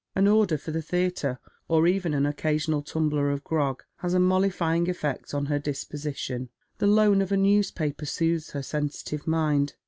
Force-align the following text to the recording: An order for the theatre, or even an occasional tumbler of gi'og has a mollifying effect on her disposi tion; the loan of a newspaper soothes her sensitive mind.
An 0.15 0.27
order 0.27 0.57
for 0.57 0.71
the 0.71 0.81
theatre, 0.81 1.37
or 1.67 1.85
even 1.85 2.15
an 2.15 2.25
occasional 2.25 2.81
tumbler 2.81 3.29
of 3.29 3.43
gi'og 3.43 3.81
has 3.97 4.15
a 4.15 4.19
mollifying 4.19 4.89
effect 4.89 5.31
on 5.31 5.45
her 5.45 5.59
disposi 5.59 6.15
tion; 6.15 6.49
the 6.79 6.87
loan 6.87 7.21
of 7.21 7.31
a 7.31 7.37
newspaper 7.37 8.07
soothes 8.07 8.49
her 8.53 8.63
sensitive 8.63 9.27
mind. 9.27 9.75